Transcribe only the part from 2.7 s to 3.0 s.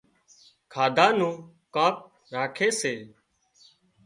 سي